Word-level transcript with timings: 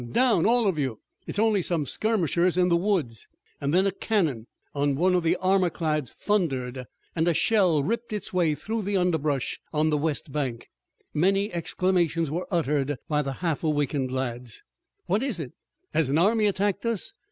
Down, 0.13 0.47
all 0.47 0.65
of 0.65 0.79
you! 0.79 0.99
It's 1.27 1.37
only 1.37 1.61
some 1.61 1.85
skirmishers 1.85 2.57
in 2.57 2.69
the 2.69 2.75
woods!" 2.75 3.27
Then 3.59 3.85
a 3.85 3.91
cannon 3.91 4.47
on 4.73 4.95
one 4.95 5.13
of 5.13 5.21
the 5.21 5.35
armor 5.35 5.69
clads 5.69 6.11
thundered, 6.11 6.85
and 7.15 7.27
a 7.27 7.35
shell 7.35 7.83
ripped 7.83 8.11
its 8.11 8.33
way 8.33 8.55
through 8.55 8.81
the 8.81 8.97
underbrush 8.97 9.59
on 9.71 9.91
the 9.91 9.99
west 9.99 10.31
bank. 10.31 10.69
Many 11.13 11.53
exclamations 11.53 12.31
were 12.31 12.47
uttered 12.49 12.95
by 13.07 13.21
the 13.21 13.33
half 13.45 13.63
awakened 13.63 14.11
lads. 14.11 14.63
"What 15.05 15.21
is 15.21 15.39
it? 15.39 15.51
Has 15.93 16.09
an 16.09 16.17
army 16.17 16.47
attacked 16.47 16.83
us?" 16.83 17.13